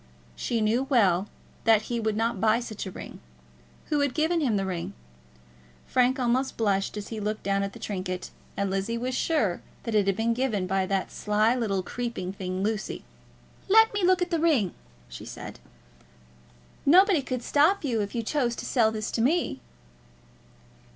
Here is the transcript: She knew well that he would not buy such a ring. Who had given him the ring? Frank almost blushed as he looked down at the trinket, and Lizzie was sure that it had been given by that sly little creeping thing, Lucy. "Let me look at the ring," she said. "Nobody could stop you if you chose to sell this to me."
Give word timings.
She 0.35 0.61
knew 0.61 0.85
well 0.89 1.27
that 1.65 1.83
he 1.83 1.99
would 1.99 2.17
not 2.17 2.41
buy 2.41 2.59
such 2.59 2.87
a 2.87 2.91
ring. 2.91 3.19
Who 3.91 3.99
had 3.99 4.15
given 4.15 4.41
him 4.41 4.57
the 4.57 4.65
ring? 4.65 4.93
Frank 5.85 6.19
almost 6.19 6.57
blushed 6.57 6.97
as 6.97 7.09
he 7.09 7.19
looked 7.19 7.43
down 7.43 7.61
at 7.61 7.73
the 7.73 7.77
trinket, 7.77 8.31
and 8.57 8.71
Lizzie 8.71 8.97
was 8.97 9.13
sure 9.13 9.61
that 9.83 9.93
it 9.93 10.07
had 10.07 10.15
been 10.15 10.33
given 10.33 10.65
by 10.65 10.87
that 10.87 11.11
sly 11.11 11.53
little 11.53 11.83
creeping 11.83 12.33
thing, 12.33 12.63
Lucy. 12.63 13.03
"Let 13.69 13.93
me 13.93 14.03
look 14.03 14.23
at 14.23 14.31
the 14.31 14.39
ring," 14.39 14.73
she 15.07 15.23
said. 15.23 15.59
"Nobody 16.83 17.21
could 17.21 17.43
stop 17.43 17.83
you 17.83 18.01
if 18.01 18.15
you 18.15 18.23
chose 18.23 18.55
to 18.55 18.65
sell 18.65 18.91
this 18.91 19.11
to 19.11 19.21
me." 19.21 19.59